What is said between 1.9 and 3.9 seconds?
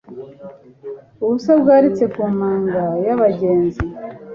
ku manga yabagenzi